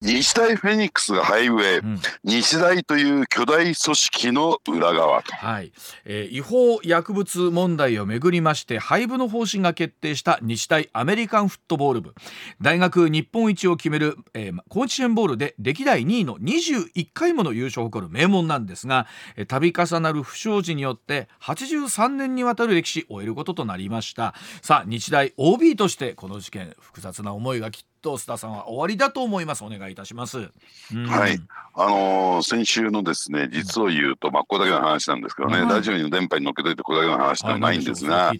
[0.00, 5.72] 日大フェニックスがハイウェイ、うん、日大という巨大組織の裏側と、はい。
[6.04, 12.14] えー、違法薬物問題をめぐりまして廃部の方針が決定した日大アメリカンフットボール部。
[12.60, 24.34] 大学日本一を決める、えー、高知県ボールで歴代2位の21回もの優勝を誇る名門なんですが、えー、度重なる不祥事によって83年にわたる歴史を終えることとなりました。
[24.62, 29.64] さあ日大 OB としてこの事件複雑な思いがきっと須田さんは終わりだと思います。
[29.64, 30.50] お願いいたします、
[30.94, 31.38] うん、はい。
[31.80, 38.32] あのー、先週のですね実を言うとまあここだけの話なんですけどね、ラジオに電波に乗っけといてこれだけの話ではないんですが、あ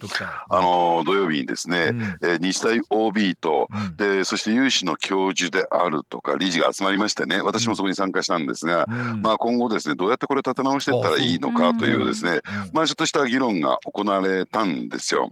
[0.61, 8.85] のー、土曜日にですね、うん、えー、日大 OB と、うん、でそして有志の教授であるとか理事が集まりましてね私もそこに参加したんですが、
[9.21, 12.41] まあ今後ですねどうやってこれ立て直していったらいいのかというですね、
[12.73, 15.29] まあちょっとした議論が行われたんですよ。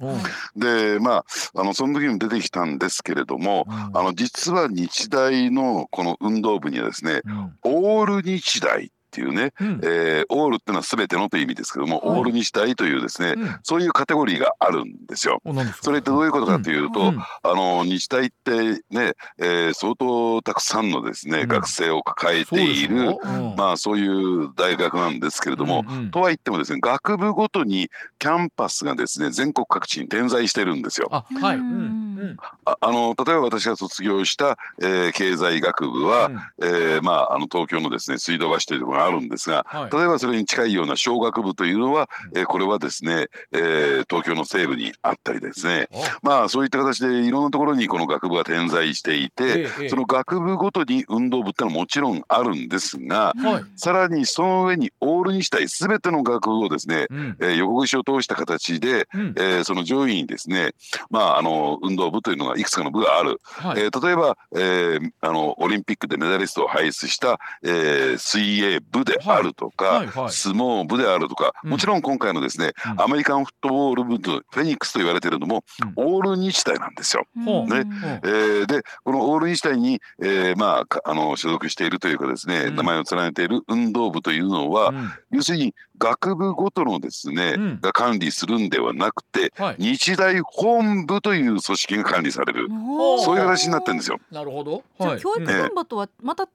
[0.56, 15.42] でまああのその時に出てきたんですけれども、あの実は日大のこの運動部にはですね、うん、オール日大っていうね、うん、えー、オールっていうのは全てのという意味ですけども、はい、オールにしたいというですね、うん、そういうカテゴリーがあるんですよ。
[15.82, 23.18] それってどういうことかというと、うん、あの日大ってね、えー、相当たくさんのですね、学生を抱えている
[23.56, 31.08] まあそういう大学なんですけれども、うんうん、とは言ってもですね学部ごとにキャンパスがですね全国各地に点在してるんですよ。
[31.12, 31.58] あはい、
[32.66, 45.88] ああの例えば私が卒業した、えー、経済学部は、うん、えー、まああの東京のですね水道橋というところがあるんですが、はい、例えばそれに近いような小学部というのは、えー、これはですね、えー、東京の西部にあったりですね。
[46.22, 60.74] まあそういった形でいろんなところにこの学部が点在していて、その学部ごとに運動部ってのはもちろんあるんですが、はい、さらにその上にオールにしたい全ての学部をですね、うん、えー、横串を通した形で、うん、えー、その上位にですね
[61.10, 70.24] まああの運動部というのがいくつかの部がある、はい、えー、例えば、えー、あのオリンピックでメダリストを輩出した、えー、水泳部であるとか、はいはい。
[70.24, 75.64] はい、相撲部であるとか、もちろん今回のですね、うん、アメリカンフットボール部フェニックスと言われているのも、
[75.98, 77.26] うん、オール日大なんですよ。
[77.36, 77.84] ね。
[78.24, 84.94] えー、でこのオール日大に、えー、まああの所属しているというかですね、名前を連ねている運動部というのは、
[85.32, 92.68] 要するに学部ごとのですね、うん、が管理するんではなくて、はい、日大本部という組織が管理される。
[93.24, 94.20] そういう形になってるんですよ。
[94.32, 96.46] なるほど、はい、教育現場とはまた違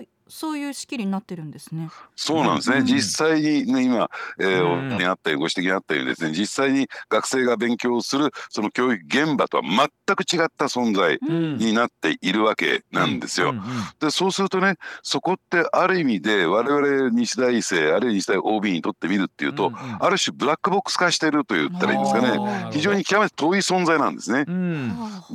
[0.00, 1.90] うそういう仕切りになってるんですね。
[2.16, 2.78] そうなんですね。
[2.78, 4.08] うん、実際にね今、
[4.38, 13.54] えー、にあったようご指摘があったようにですね、実際に学生が勉強するその教育現場とは全く違った存在になっているわけなんですよ。
[14.00, 22.70] でそうするとね、そこってある意味で我々日大生あるいは日大 OB にとってみるっていうと、うんうん、ある種ブラックボックス化していると言ったらいいんですかね。
[22.72, 24.44] 非常に極めて遠い存在なんですね。
[24.48, 24.92] うん、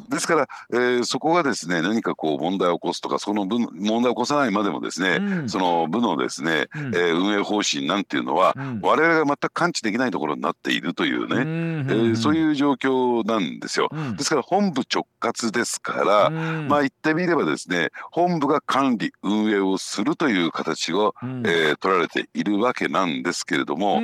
[0.09, 13.89] ですから、えー、そこがですね何かこう問題を起こすとかその分問題を起こさないまでもですね、うん、その部のですね、うん、えー、運営方針なんていうのは、うん、我々が全く感知できないところになっているというね、うん、えー、そういう状況なんですよ。
[14.17, 24.01] ですから本部直括ですから、まあ言ってみればですね本部が管理運営をするという形を、うん、えー、取られているわけなんですけれども、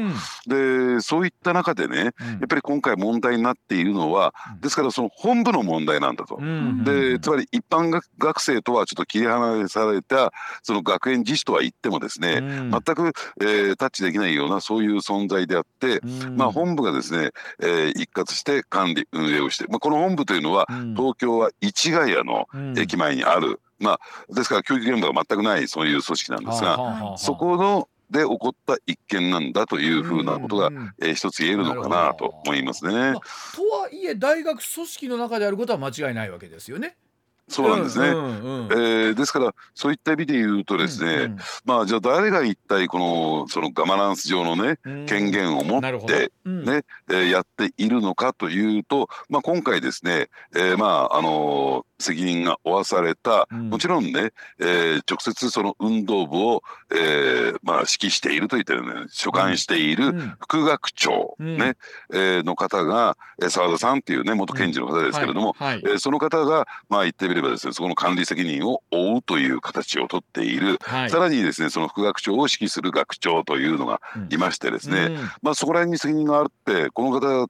[0.47, 2.13] でそういった中でね、やっ
[2.47, 6.39] ぱり今回問題になっているのはですからその本部の問題なんだと。
[6.83, 10.31] でつまり一般学生とはちょっと切り離された
[10.65, 17.29] その学園自主とは言ってもですね、うん、全く、えー、タッチできないようなそういう存在であって、うん、まあ、本部がですね、
[17.61, 20.65] えー、一括して管理運営をして、まあ、この本部というのは、
[20.95, 30.69] 東京は市ヶ谷の駅前にある、まあ、ですから教育現場が全くないそういう組織なんですが、そこので起こった一件なんだというふうなことが、
[31.01, 32.93] えー、一つ言えるのかなと思いますね。
[32.93, 33.13] まあ、
[33.55, 36.97] とはいえ大学組織の中であることは間違いないわけですよね。
[37.47, 38.07] そうなんですね。
[38.09, 61.77] うんうん、えー、ですからそういった意味で言うとですね、うんうん、まあじゃあ誰が一体このそのガバナンス上のね、権限を持ってね、えー、やっているのかというと、まあ今回ですね、えー、まああの責任が負わされた、うん、もちろんね、えー、直接その運動部を、えーまあ、指揮しているといったよね所管している副学長ね、
[62.09, 63.17] うん、えー、の方が
[63.49, 65.75] 澤田さんっていうね元検事の方ですけれども、うんはい。
[65.75, 77.47] はい、えー、その方がまあ言ってみればですねそこの管理責任を負うという形をとっている、はい、さらにですねその副学長を指揮する学長というのがいましてですね、まあそこら辺に責任があってこの方々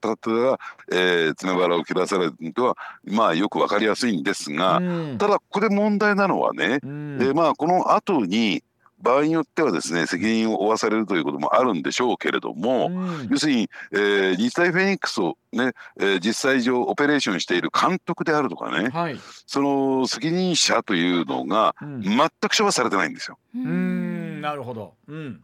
[0.50, 0.60] が、
[0.92, 4.82] えー、詰め腹を切らされるとはまあよくわかりやすいんですですが、う
[5.14, 8.64] ん、ただここで問題なのはね、うん、えまあ、この後に
[9.00, 23.38] 場合によってはですね責任を負わされるということもあるんでしょうけれども、うん、要するに、えー、日大フェニックスをね、えー、実際上オペレーションしている監督であるとかね、はい、その責任者というのが全く処罰されてないんですよ。
[23.56, 24.42] うん。
[24.42, 25.42] なるほど、うん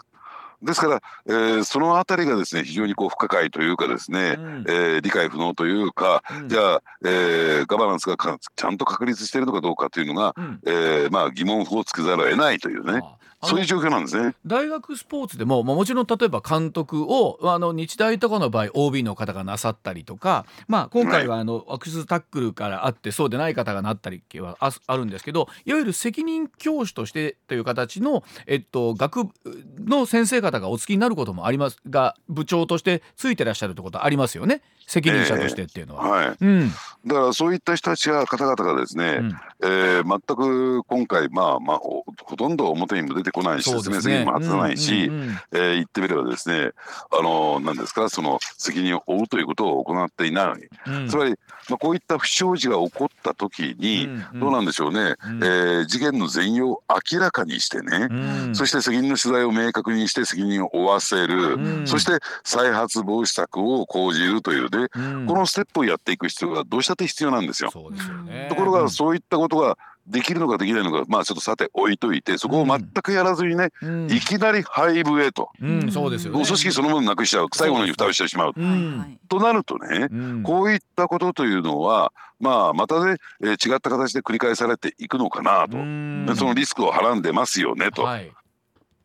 [0.64, 13.02] ですから、えー、そのあたりがですね非常にこう不可解というかですね、うん、えー、理解不能というか、うん、じゃあ、えー、ガバナンスがちゃんと確立しているのかどうかというのが、うん、えー、まあ、疑問符をつけざるを得ないというね。
[13.44, 14.36] そういう状況なんですね。
[14.46, 29.32] 大学スポーツでも、まあ、もちろん例えば監督をあの日大とかの場合 OB の方がなさったりとか、まあ、今回はあの、アクセスタックルからあってそうでない方がなったりはああるんですけどいわゆる責任教師としてという形の、えっと、学部
[29.80, 34.62] の先生方がお付きになることもありますが部長としてついてらっしゃるということありますよね。
[34.88, 36.04] 責任者としてっていうのは。
[36.04, 36.38] えー、はい。
[36.42, 36.70] うん、
[37.06, 42.04] だからそういった人たちが方々がですね、うん、えー、全く今回、まあまあ、ほ
[42.36, 45.10] とんど表にも出てこないし、説明責任も果たさないし、
[45.54, 46.72] え言ってみればですね、
[47.12, 51.36] あの何ですか、その責任を負うということを行っていない、うん、つまり、
[51.70, 64.88] まあ、こういった不祥事が起こった時に、どうなんでしょうね、うん、えー、事件の全容を明らかにしてね、うん、そして責任の取材を明確にして責任を負わせる、うん、そして再発防止策を講じるというね、
[65.28, 67.72] このステップをやっていく必要がどうしたって必要なんですよ。
[67.72, 68.48] そうですよね。
[68.50, 69.78] ところがそういったことが
[70.08, 77.48] できるのかできないのかまあちょっとさて置いといてそこを全くやらずにね、うん、いきなり廃部へと、うん、そうですよ、ね、組織そのものなくしちゃう。
[77.54, 80.10] 最後のに蓋をしてしまう、うん、となるとね、
[80.44, 88.04] こういったことというのはまあまたね、えー、違った形で繰り返されていくのかなと、そのリスクをはらんでますよねと。
[88.04, 88.32] はい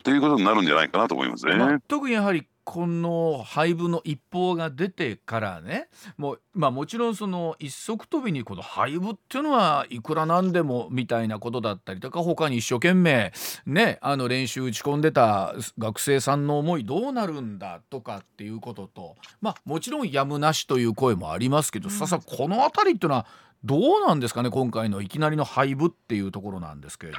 [0.06, 1.56] ということになるんじゃないかなと思いますね。
[1.56, 13.32] まあ、特にやはりこの廃部の一報が出てからねもう、まあ、もちろんその一足飛びにこの廃部っていうのはいくらなんでもみたいなことだったりとか他に一生懸命
[13.66, 23.26] ねあの練習打ち込んでた学生さんの思いどうなるんだとかっていうこととまあもちろんやむなしという声もありますけど、うん、ささこの辺りっていうのは
[23.64, 27.18] どうなんですかね今回のいきなりの廃部っていうところなんですけれど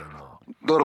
[0.68, 0.87] も。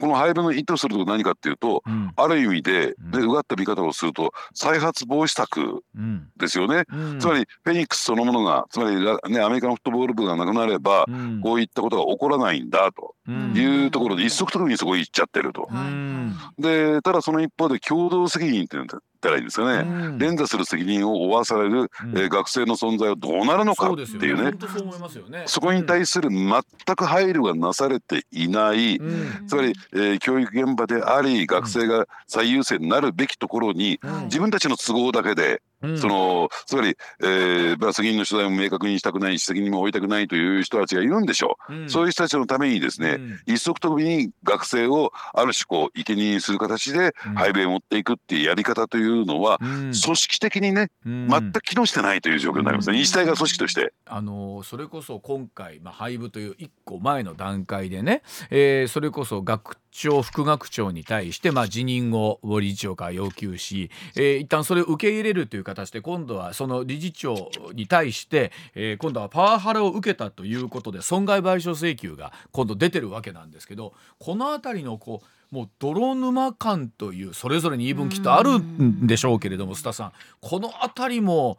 [0.00, 5.84] この廃部の意図すると何かっていうと、うん、ある意味ででうがった見方をすると再発防止策
[6.38, 8.96] ですよね、うん、つまりフェニックスそのものがつまり、
[9.32, 15.68] ね、アメリカのフットボール部がなくなれば、うん、こういったことが起こらないんだというところで一足飛びにそこに行っちゃってると。
[16.58, 21.88] でただその一方で共同責任っていうのったらいいんですかね、うん、連座する責任を負わされる、うん、
[22.18, 26.62] えー、学生の存在はどうなるのかっていうね、ね、そこに対する全
[26.96, 35.62] く配慮がなされていない、うん、つまり、えー、教育現場であり学生が最優先になるべきところに、自分たちの都合だけで
[35.96, 53.92] そのつまり、えーまあ、責任の取材も明確にしたくないし責任も負いたくないという人たちがいるんでしょう、うん、そういう人たちのためにですね、うん、一足飛びに学生をある種こう生贄にする形で配備を持っていくっていうやり方というのは、うん、組織的にね、全く機能してないという状況になりますね、日大が組織として。
[54.06, 80.12] あのそれこそ今回、まあ、廃部という一個前の段階でね、えー、それこそ学長副学長に対して、まあ、辞任を理事長から要求し、えー、一旦それを受け入れるという形で今度はその理事長に対して、えー、今度はパワハラを受けたということで損害賠償請求が今度出てるわけなんですけどこの辺りのこうもう泥沼感というそれぞれに言い分きっとあるんでしょうけれども須田さん。
[80.40, 81.58] この辺りも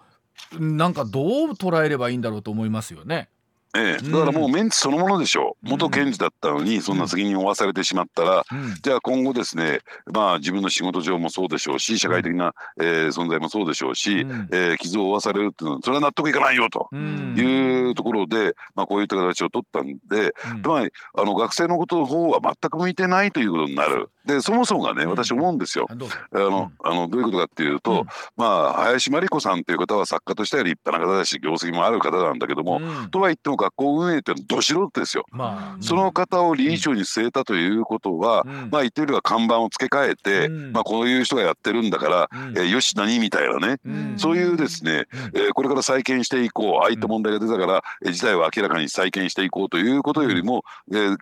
[0.57, 3.27] なんかどう捉えればいいんだろうと思いますよね。
[3.75, 8.45] ええ、だからもうメンツそのものでしょ元検事だったのにそんな責任を負わされてしまったら、
[8.81, 9.79] じゃあ今後ですね
[10.11, 24.09] まあ自分の仕事上もそうでしょうし社会的な、えー、存在もそうでしょうし、うえ傷を負わされるっていうのはそれは納得いかないよというところで、まあ、こういった形を取ったんで、つまりあの学生のことの方は全く向いてないということになる。
[24.25, 25.87] でそもそもがね私思うんですよ。
[25.89, 28.05] あの、あのどういうことかっていうと、
[28.37, 35.25] まあ林真理子さんっていう方は作家としては立派な方だし業績もある方なんだけども、とは言っても学校運営っていうのはど素人ですよ。
[35.31, 43.79] まあ、その方を理事長に据えたということは、まあ言ってみれば看板を付け替えて、まあこういう人がやってるんだから、えー、よし何みたいなね、
[44.17, 51.17] そういうですね、えー、これから再建していこうああいった問題が出たから、えー、事態を明らかに再建していこうということよりも、えー、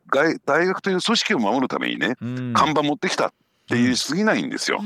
[0.45, 2.15] 大学という組織を守るためにね、
[2.53, 3.33] 看板持ってきた
[3.69, 4.79] って言い過ぎないんですよ。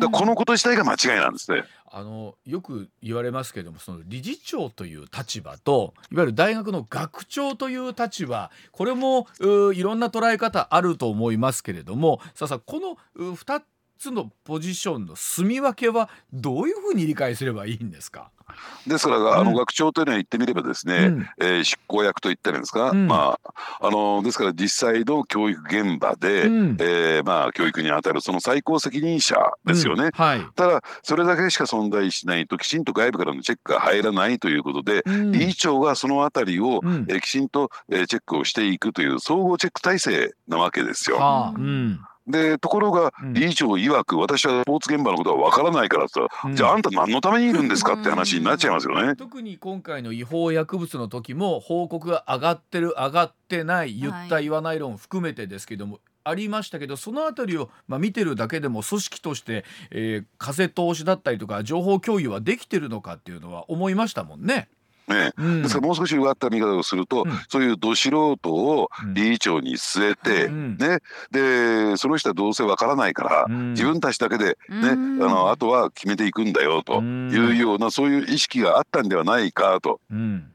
[0.00, 1.64] だこのこと自体が間違いなんですね。
[1.90, 12.98] あのよく言われますけれどもその理事長という立場といわゆる大学の学長という立場これもいろんな捉え方あると思いますけれどもさあさあこの
[13.34, 13.62] 2
[13.98, 18.30] つのポジションの住み分けはどういうふうに理解すればいいんですか？
[18.86, 29.36] ですから、あの学長というのは言ってみればですね、うん、えー、執行役と言ったらいいんですか、うん、まああのですから実際の教育現場で、うん、えー、まあ教育にあたるその最高責任者
[29.66, 30.04] ですよね。
[30.04, 30.10] うん。
[30.12, 41.18] はい、ただそれだけしか存在しないときちんと外部からのチェックが入らないということで、理事長がそのあたりを、えー、きちんと、えー、チェックをしていくという総合チェック体制なわけですよ。
[41.18, 49.16] はあうんでところが理事長曰く、私はスポーツ現場のことは分からないからってうん、じゃああんた何のためにいるんですかって話になっちゃいますよね。
[49.16, 64.68] 特に今回の違法薬物の時も報告が上がってる上がってない言った言わない論含めてですけども、はいありましたけどその辺りを、まあ、見てるだけでも組織として、えー、風通しだったりとか情報共有はできてるのかっていうのは思いましたもんね。
[65.08, 70.98] ね、うん、ですからもう少し上がった見方をすると、うん、そういうど素人を理事長に据えて、うん、ね、
[71.30, 75.08] でその人はどうせわからないから、自分たちだけで、ね。
[75.18, 80.00] あのあとは決めていくんだよというようなそういう意識があったんではないかと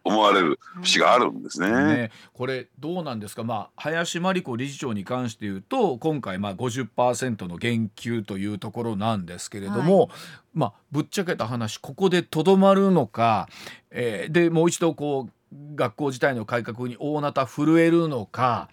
[0.04, 1.72] 思われる節があるんですね。
[1.72, 2.12] ね。
[2.34, 10.10] これどうなんですか、まあ、林真理子理事長に関して言うと今回まあ50%の減給というところなんですけれども、はい、
[10.54, 13.48] まあ、ぶっちゃけた話ここでとどまるのか、
[13.92, 18.70] えー、でもう一度こう学校自体の改革に大なた震えるのか。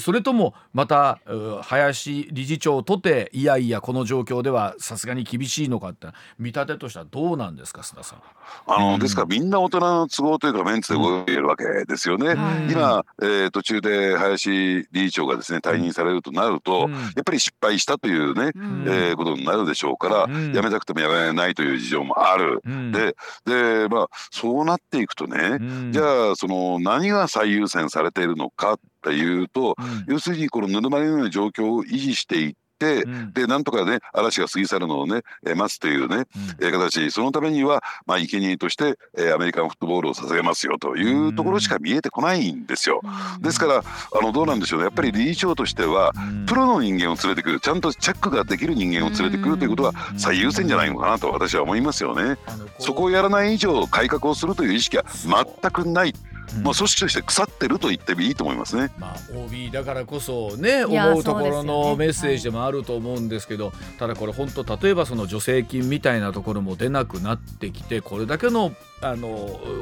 [0.00, 1.20] それともまた
[1.62, 6.08] 林理事長とていやいやこの状況ではさすがに厳しいのかって
[6.38, 8.22] 見立てとしてはどうなんですか須田さん。
[8.66, 12.32] あの、うん、ですからみんな大人の都合というかメンツで動いているわけですよね。
[12.32, 22.60] うん、今、えー、途中で林理事長がですね退任されるとなると、うん、やっぱり失敗したというね、うん、えー、ことになるでしょうから、辞めたくても辞めないという事情もある。
[22.92, 25.58] ででまあそうなっていくとね、
[25.90, 36.24] じゃあその何が最優先されているのかっていうと、うん、要するにこのぬるま湯のような状況を維持していって、うん、でなんとかね嵐が過ぎ去るのをね、え待つというね、うん、
[36.66, 43.02] え形そのためにはまあ生贄として、えアメリカンフットボールを捧げますよというところしか見えてこないんですよ。
[43.40, 44.84] ですからあのどうなんでしょうね。
[44.84, 46.12] やっぱり理事長としては、
[46.46, 52.38] プロの人間を連れてくるちゃんとチェックができる人間を連れてくるということが最優先じゃないのかなと私は思いますよね。
[52.78, 56.14] そこをやらない以上改革をするという意識は全くない。
[56.62, 58.90] まあ、組織として腐ってると言ってもいいと思いますね。
[58.98, 69.28] まあ、OB だからこそね思うところのメッセージでもあると思うんですけど、ねはい、ただこれ本当例えばその助成金みたいなところも出なくなってきてこれだけのあの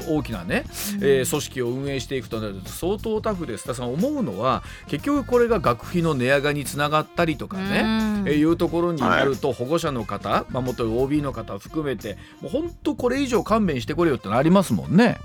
[0.08, 0.64] 大きなね、
[1.00, 3.64] えー、組織を運営していくとなると相当タフです。
[3.64, 15.18] 田さん思うのは結局これが学費の値上がりにつながったりとかね、えー、いうところになると保護者の方、はい、まあ、元 OB の方含めてもう本当これ以上勘弁してくれよってなりますもんね。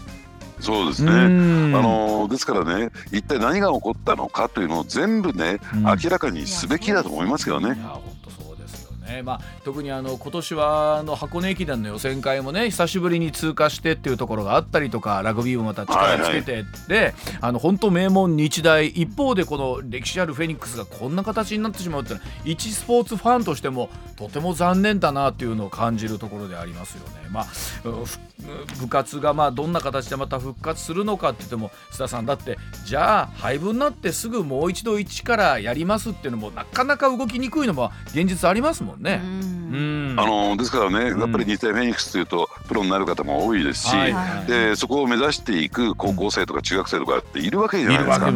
[0.64, 1.12] そうですね。
[1.12, 5.60] あのですからね、一体何が起こったのかというのを全部ね、
[6.04, 7.78] 明らかにすべきだと思いますけどね。
[9.14, 27.24] ねまあ、特にあの今年はあの箱根駅伝の予選会もね久しぶりに通過してっていうところがあったりとかラグビーもまた力つけて、はいはい、であの本当名門日大一方でこの歴史あるフェニックスがこんな形になってしまうっていうのは一スポーツファンとしてもとても残念だなっていうのを感じるところでありますよね。
[27.30, 27.48] まあ、
[28.80, 39.03] 部活がまあどんな形でまた復活するのかって言っても須田さんだってじゃあ廃部になってすぐもう一度一からやりますっていうのもなかなか動きにくいのも現実ありますもんね。
[39.06, 43.96] あのですからね、やっぱり日大フェニックスというとプロになる方も多いですし、
[44.48, 48.30] でそこを目指していく高校生とか中学生とかっているわけじゃないですか。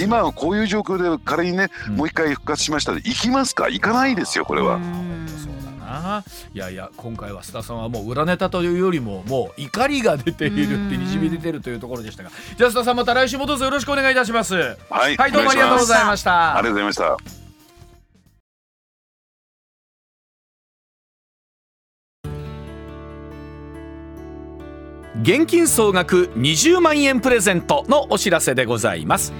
[0.00, 3.68] 今こういう状況で仮にね、もう一回復活しましたで行きますか？
[3.68, 4.78] 行かないですよこれは。
[4.78, 6.24] な。
[6.52, 12.30] いやいや今回は須田さんはもう裏ネタというよりももう怒りが出ているってにじみ出てるというところでしたが。
[12.56, 14.54] じゃあ須田さんまた来週もどうぞよろしくお願いいたします。
[14.54, 16.56] はい、はい、どうもありがとうございました。
[16.56, 17.43] ありがとうございました
[25.24, 29.32] 現金総額20万円プレゼントのお知らせでございます。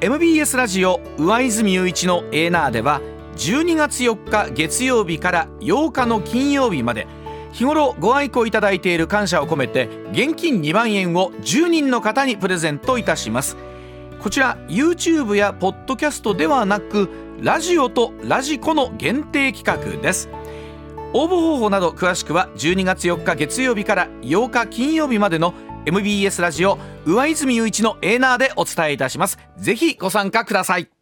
[0.00, 3.00] MBS ラジオ上泉雄一のエーナーでは
[3.34, 7.08] 12月4日月曜日から8日の金曜日まで
[7.50, 13.56] 日頃ご愛顧いただいている感謝を込めて現金2万円を10人の方にプレゼントいたします。
[14.20, 20.28] こちら YouTube やポッドキャストではなくラジオとラジコの限定企画です。
[21.18, 25.54] 応募方法など詳しくは12月4日月曜日から8日金曜日までの
[25.86, 29.38] MBS ラジオ上泉雄一のエーナーでお伝えいたします。
[29.56, 30.95] ぜひご参加ください。